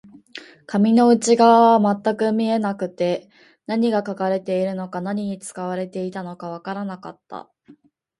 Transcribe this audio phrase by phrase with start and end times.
[0.65, 3.29] 紙の内側は全く見えなくて、
[3.67, 7.51] 何が書かれているのか、何に使われていたのかわからなかった